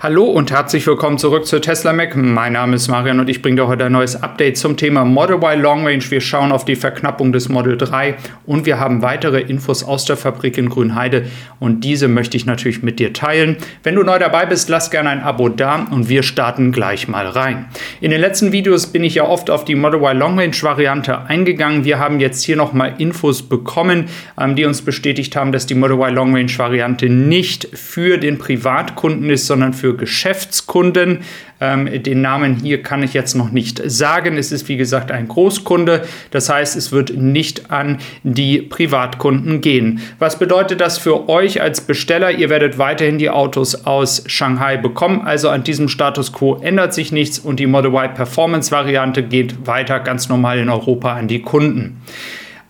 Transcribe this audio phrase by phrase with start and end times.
[0.00, 2.14] Hallo und herzlich willkommen zurück zu Tesla Mac.
[2.14, 5.38] Mein Name ist Marian und ich bringe dir heute ein neues Update zum Thema Model
[5.38, 6.04] Y Long Range.
[6.08, 8.14] Wir schauen auf die Verknappung des Model 3
[8.46, 11.26] und wir haben weitere Infos aus der Fabrik in Grünheide
[11.58, 13.56] und diese möchte ich natürlich mit dir teilen.
[13.82, 17.26] Wenn du neu dabei bist, lass gerne ein Abo da und wir starten gleich mal
[17.26, 17.66] rein.
[18.00, 21.22] In den letzten Videos bin ich ja oft auf die Model Y Long Range Variante
[21.22, 21.84] eingegangen.
[21.84, 24.04] Wir haben jetzt hier nochmal Infos bekommen,
[24.40, 28.38] ähm, die uns bestätigt haben, dass die Model Y Long Range Variante nicht für den
[28.38, 31.20] Privatkunden ist, sondern für für Geschäftskunden.
[31.60, 34.36] Ähm, den Namen hier kann ich jetzt noch nicht sagen.
[34.36, 36.02] Es ist wie gesagt ein Großkunde.
[36.30, 40.00] Das heißt, es wird nicht an die Privatkunden gehen.
[40.18, 42.30] Was bedeutet das für euch als Besteller?
[42.32, 45.22] Ihr werdet weiterhin die Autos aus Shanghai bekommen.
[45.22, 49.66] Also an diesem Status quo ändert sich nichts und die Model Y Performance Variante geht
[49.66, 52.02] weiter ganz normal in Europa an die Kunden.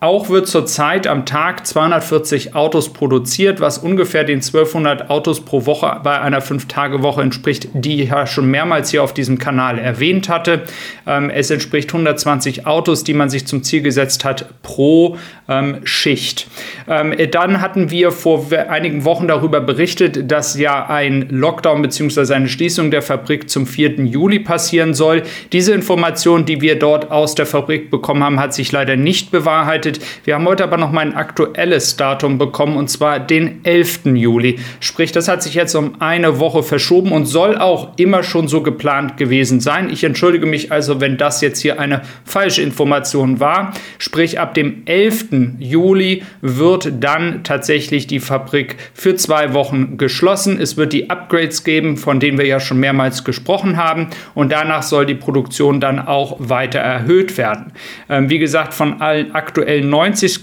[0.00, 6.00] Auch wird zurzeit am Tag 240 Autos produziert, was ungefähr den 1200 Autos pro Woche
[6.02, 10.64] bei einer 5-Tage-Woche entspricht, die ich ja schon mehrmals hier auf diesem Kanal erwähnt hatte.
[11.06, 15.16] Ähm, es entspricht 120 Autos, die man sich zum Ziel gesetzt hat pro
[15.48, 16.48] ähm, Schicht.
[16.86, 22.34] Ähm, dann hatten wir vor einigen Wochen darüber berichtet, dass ja ein Lockdown bzw.
[22.34, 24.04] eine Schließung der Fabrik zum 4.
[24.04, 25.22] Juli passieren soll.
[25.52, 29.93] Diese Information, die wir dort aus der Fabrik bekommen haben, hat sich leider nicht bewahrheitet
[29.94, 30.04] gemeldet.
[30.24, 34.06] Wir haben heute aber noch mal ein aktuelles Datum bekommen und zwar den 11.
[34.06, 34.58] Juli.
[34.80, 38.62] Sprich, das hat sich jetzt um eine Woche verschoben und soll auch immer schon so
[38.62, 39.90] geplant gewesen sein.
[39.90, 43.72] Ich entschuldige mich also, wenn das jetzt hier eine falsche Information war.
[43.98, 45.26] Sprich, ab dem 11.
[45.58, 50.60] Juli wird dann tatsächlich die Fabrik für zwei Wochen geschlossen.
[50.60, 54.08] Es wird die Upgrades geben, von denen wir ja schon mehrmals gesprochen haben.
[54.34, 57.72] Und danach soll die Produktion dann auch weiter erhöht werden.
[58.08, 60.40] Ähm, wie gesagt, von allen aktuellen 90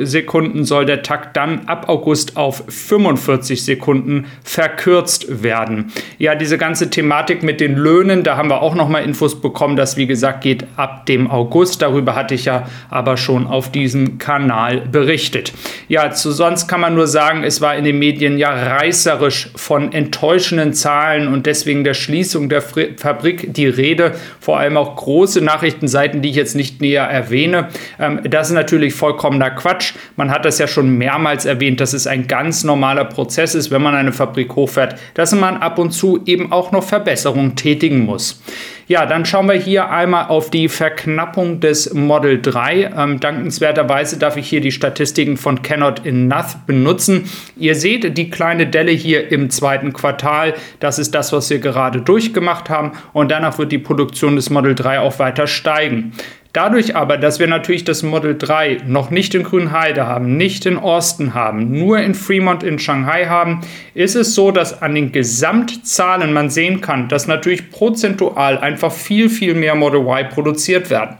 [0.00, 5.92] Sekunden soll der Takt dann ab August auf 45 Sekunden verkürzt werden.
[6.18, 9.76] Ja, diese ganze Thematik mit den Löhnen, da haben wir auch noch mal Infos bekommen,
[9.76, 11.82] das wie gesagt geht ab dem August.
[11.82, 15.52] Darüber hatte ich ja aber schon auf diesem Kanal berichtet.
[15.88, 19.92] Ja, zu sonst kann man nur sagen, es war in den Medien ja reißerisch von
[19.92, 26.22] enttäuschenden Zahlen und deswegen der Schließung der Fabrik die Rede, vor allem auch große Nachrichtenseiten,
[26.22, 27.68] die ich jetzt nicht näher erwähne.
[27.98, 29.92] Ähm, das ist natürlich natürlich vollkommener Quatsch.
[30.16, 33.82] Man hat das ja schon mehrmals erwähnt, dass es ein ganz normaler Prozess ist, wenn
[33.82, 38.42] man eine Fabrik hochfährt, dass man ab und zu eben auch noch Verbesserungen tätigen muss.
[38.88, 42.92] Ja, dann schauen wir hier einmal auf die Verknappung des Model 3.
[42.96, 47.24] Ähm, dankenswerterweise darf ich hier die Statistiken von Cannot Noth benutzen.
[47.56, 50.54] Ihr seht die kleine Delle hier im zweiten Quartal.
[50.80, 52.92] Das ist das, was wir gerade durchgemacht haben.
[53.12, 56.12] Und danach wird die Produktion des Model 3 auch weiter steigen.
[56.52, 60.76] Dadurch aber, dass wir natürlich das Model 3 noch nicht in Grünheide haben, nicht in
[60.76, 63.62] Austin haben, nur in Fremont in Shanghai haben,
[63.94, 69.30] ist es so, dass an den Gesamtzahlen man sehen kann, dass natürlich prozentual einfach viel,
[69.30, 71.16] viel mehr Model Y produziert werden.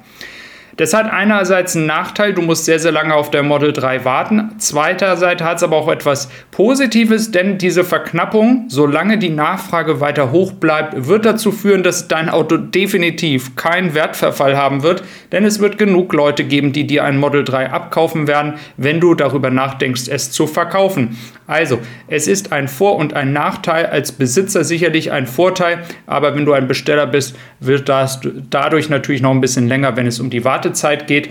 [0.78, 4.53] Das hat einerseits einen Nachteil, du musst sehr, sehr lange auf der Model 3 warten.
[4.56, 10.53] Zweiterseits hat es aber auch etwas Positives, denn diese Verknappung, solange die Nachfrage weiter hoch
[10.53, 15.77] bleibt, wird dazu führen, dass dein Auto definitiv keinen Wertverfall haben wird, denn es wird
[15.77, 20.32] genug Leute geben, die dir ein Model 3 abkaufen werden, wenn du darüber nachdenkst, es
[20.32, 21.19] zu verkaufen.
[21.47, 26.47] Also, es ist ein Vor- und ein Nachteil, als Besitzer sicherlich ein Vorteil, aber wenn
[26.47, 30.31] du ein Besteller bist, wird das dadurch natürlich noch ein bisschen länger, wenn es um
[30.31, 31.31] die Wartung Wartezeit geht.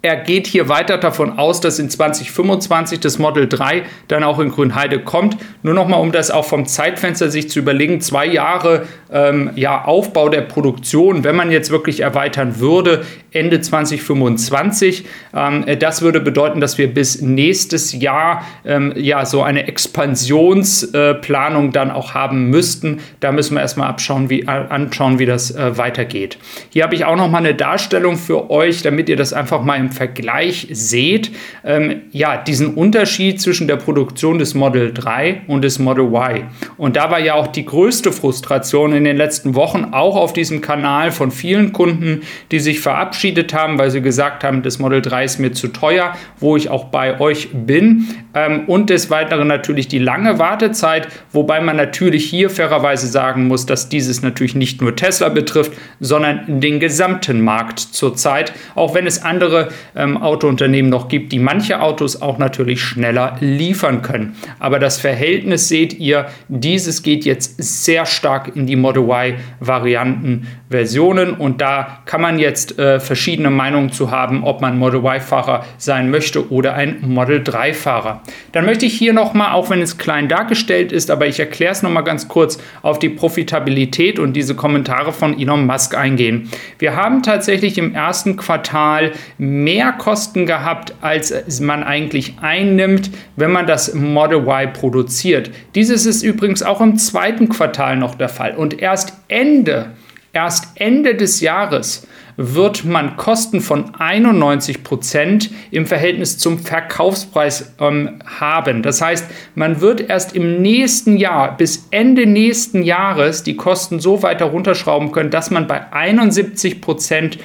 [0.00, 4.50] Er geht hier weiter davon aus, dass in 2025 das Model 3 dann auch in
[4.50, 5.36] Grünheide kommt.
[5.64, 10.28] Nur nochmal, um das auch vom Zeitfenster sich zu überlegen, zwei Jahre ähm, ja, Aufbau
[10.28, 15.04] der Produktion, wenn man jetzt wirklich erweitern würde, Ende 2025.
[15.34, 21.72] Ähm, das würde bedeuten, dass wir bis nächstes Jahr ähm, ja so eine Expansionsplanung äh,
[21.72, 23.00] dann auch haben müssten.
[23.18, 26.38] Da müssen wir erstmal abschauen, wie, anschauen, wie das äh, weitergeht.
[26.70, 29.87] Hier habe ich auch nochmal eine Darstellung für euch, damit ihr das einfach mal im
[29.88, 31.30] im Vergleich seht,
[31.64, 36.44] ähm, ja, diesen Unterschied zwischen der Produktion des Model 3 und des Model Y.
[36.76, 40.60] Und da war ja auch die größte Frustration in den letzten Wochen, auch auf diesem
[40.60, 45.24] Kanal von vielen Kunden, die sich verabschiedet haben, weil sie gesagt haben, das Model 3
[45.24, 48.08] ist mir zu teuer, wo ich auch bei euch bin.
[48.34, 53.64] Ähm, und des Weiteren natürlich die lange Wartezeit, wobei man natürlich hier fairerweise sagen muss,
[53.66, 59.22] dass dieses natürlich nicht nur Tesla betrifft, sondern den gesamten Markt zurzeit, auch wenn es
[59.22, 64.36] andere ähm, Autounternehmen noch gibt, die manche Autos auch natürlich schneller liefern können.
[64.58, 70.46] Aber das Verhältnis seht ihr, dieses geht jetzt sehr stark in die Model Y Varianten
[70.70, 75.64] Versionen und da kann man jetzt äh, verschiedene Meinungen zu haben, ob man Model Y-Fahrer
[75.78, 78.22] sein möchte oder ein Model 3-Fahrer.
[78.52, 81.82] Dann möchte ich hier nochmal, auch wenn es klein dargestellt ist, aber ich erkläre es
[81.82, 86.50] nochmal ganz kurz, auf die Profitabilität und diese Kommentare von Elon Musk eingehen.
[86.78, 89.67] Wir haben tatsächlich im ersten Quartal mehr
[89.98, 95.50] Kosten gehabt, als man eigentlich einnimmt, wenn man das Model Y produziert.
[95.74, 98.56] Dieses ist übrigens auch im zweiten Quartal noch der Fall.
[98.56, 99.92] Und erst Ende,
[100.32, 102.06] erst Ende des Jahres
[102.38, 108.84] wird man Kosten von 91 Prozent im Verhältnis zum Verkaufspreis ähm, haben.
[108.84, 109.26] Das heißt,
[109.56, 115.10] man wird erst im nächsten Jahr bis Ende nächsten Jahres die Kosten so weiter runterschrauben
[115.10, 117.38] können, dass man bei 71 Prozent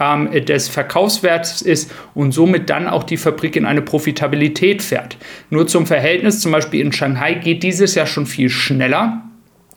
[0.00, 5.16] ähm, des Verkaufswerts ist und somit dann auch die Fabrik in eine Profitabilität fährt.
[5.50, 9.29] Nur zum Verhältnis, zum Beispiel in Shanghai geht dieses Jahr schon viel schneller.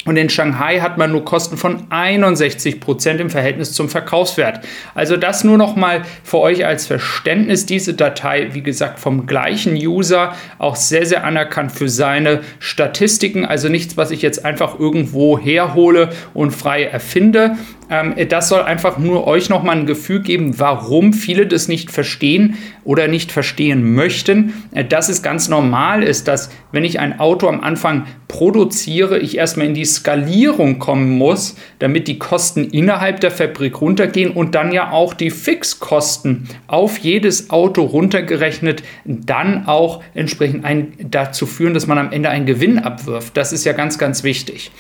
[0.06, 4.60] Und in Shanghai hat man nur Kosten von 61 Prozent im Verhältnis zum Verkaufswert.
[4.96, 7.66] Also das nur noch mal für euch als Verständnis.
[7.66, 13.46] Diese Datei, wie gesagt, vom gleichen User, auch sehr, sehr anerkannt für seine Statistiken.
[13.46, 17.56] Also nichts, was ich jetzt einfach irgendwo herhole und frei erfinde.
[17.90, 21.92] Ähm, das soll einfach nur euch noch mal ein Gefühl geben, warum viele das nicht
[21.92, 24.54] verstehen oder nicht verstehen möchten.
[24.72, 29.38] Äh, dass es ganz normal ist, dass wenn ich ein Auto am Anfang produziere, ich
[29.38, 34.72] erstmal in die Skalierung kommen muss, damit die Kosten innerhalb der Fabrik runtergehen und dann
[34.72, 41.86] ja auch die Fixkosten auf jedes Auto runtergerechnet dann auch entsprechend ein, dazu führen, dass
[41.86, 43.38] man am Ende einen Gewinn abwirft.
[43.38, 44.72] Das ist ja ganz, ganz wichtig.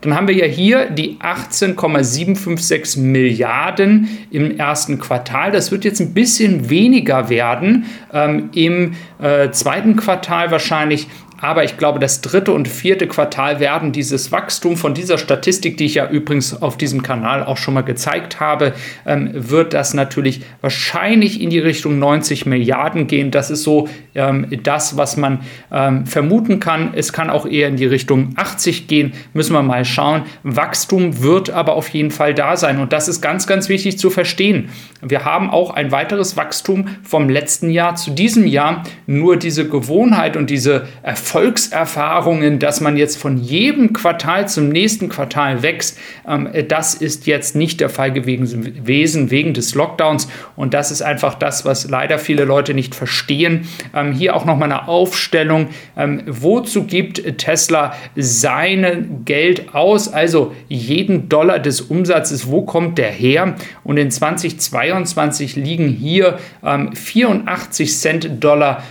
[0.00, 5.50] Dann haben wir ja hier die 18,756 Milliarden im ersten Quartal.
[5.50, 7.84] Das wird jetzt ein bisschen weniger werden.
[8.14, 11.06] Ähm, Im äh, zweiten Quartal wahrscheinlich
[11.44, 15.84] aber ich glaube, das dritte und vierte Quartal werden dieses Wachstum von dieser Statistik, die
[15.84, 18.72] ich ja übrigens auf diesem Kanal auch schon mal gezeigt habe,
[19.04, 23.30] ähm, wird das natürlich wahrscheinlich in die Richtung 90 Milliarden gehen.
[23.30, 26.94] Das ist so ähm, das, was man ähm, vermuten kann.
[26.94, 29.12] Es kann auch eher in die Richtung 80 gehen.
[29.34, 30.22] Müssen wir mal schauen.
[30.44, 32.80] Wachstum wird aber auf jeden Fall da sein.
[32.80, 34.70] Und das ist ganz, ganz wichtig zu verstehen.
[35.02, 38.84] Wir haben auch ein weiteres Wachstum vom letzten Jahr zu diesem Jahr.
[39.06, 45.08] Nur diese Gewohnheit und diese Erfolge Erfolgserfahrungen, dass man jetzt von jedem Quartal zum nächsten
[45.08, 45.98] Quartal wächst,
[46.28, 50.28] ähm, das ist jetzt nicht der Fall gewesen wegen des Lockdowns.
[50.54, 53.66] Und das ist einfach das, was leider viele Leute nicht verstehen.
[53.92, 55.70] Ähm, hier auch nochmal eine Aufstellung.
[55.96, 60.06] Ähm, wozu gibt Tesla sein Geld aus?
[60.12, 63.56] Also jeden Dollar des Umsatzes, wo kommt der her?
[63.82, 68.82] Und in 2022 liegen hier 84 Cent Dollar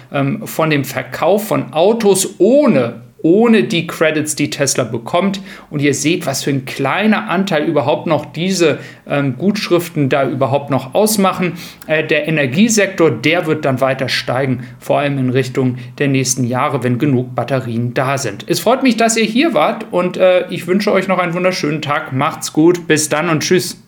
[0.45, 5.41] von dem Verkauf von Autos ohne ohne die Credits, die Tesla bekommt.
[5.71, 10.69] Und ihr seht, was für ein kleiner Anteil überhaupt noch diese ähm, Gutschriften da überhaupt
[10.69, 11.53] noch ausmachen.
[11.87, 16.83] Äh, der Energiesektor, der wird dann weiter steigen, vor allem in Richtung der nächsten Jahre,
[16.83, 18.45] wenn genug Batterien da sind.
[18.47, 21.81] Es freut mich, dass ihr hier wart und äh, ich wünsche euch noch einen wunderschönen
[21.81, 22.11] Tag.
[22.11, 23.82] Macht's gut, bis dann und tschüss.